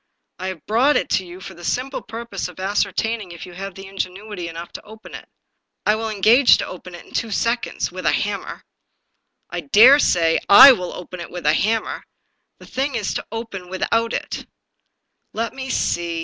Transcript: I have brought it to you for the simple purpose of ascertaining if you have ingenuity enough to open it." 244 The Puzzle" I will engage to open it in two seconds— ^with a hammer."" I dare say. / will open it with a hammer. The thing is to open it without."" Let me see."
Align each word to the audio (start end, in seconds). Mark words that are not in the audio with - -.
I 0.39 0.47
have 0.47 0.65
brought 0.65 0.97
it 0.97 1.09
to 1.09 1.25
you 1.27 1.39
for 1.39 1.53
the 1.53 1.63
simple 1.63 2.01
purpose 2.01 2.47
of 2.47 2.59
ascertaining 2.59 3.31
if 3.31 3.45
you 3.45 3.53
have 3.53 3.77
ingenuity 3.77 4.47
enough 4.47 4.71
to 4.71 4.81
open 4.83 5.13
it." 5.13 5.29
244 5.85 5.85
The 5.85 5.85
Puzzle" 5.85 5.85
I 5.85 5.95
will 5.95 6.09
engage 6.09 6.57
to 6.57 6.65
open 6.65 6.95
it 6.95 7.05
in 7.05 7.13
two 7.13 7.29
seconds— 7.29 7.89
^with 7.89 8.05
a 8.05 8.11
hammer."" 8.11 8.63
I 9.51 9.59
dare 9.59 9.99
say. 9.99 10.39
/ 10.45 10.49
will 10.49 10.95
open 10.95 11.19
it 11.19 11.29
with 11.29 11.45
a 11.45 11.53
hammer. 11.53 12.03
The 12.57 12.65
thing 12.65 12.95
is 12.95 13.13
to 13.13 13.27
open 13.31 13.65
it 13.65 13.69
without."" 13.69 14.43
Let 15.35 15.53
me 15.53 15.69
see." 15.69 16.19